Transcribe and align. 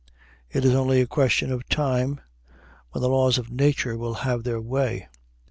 It 0.49 0.65
is 0.65 0.73
only 0.73 0.99
a 0.99 1.05
question 1.05 1.51
of 1.51 1.69
time 1.69 2.21
when 2.89 3.03
the 3.03 3.07
laws 3.07 3.37
of 3.37 3.51
nature 3.51 3.95
will 3.95 4.15
have 4.25 4.43
their 4.43 4.59
way. 4.59 5.07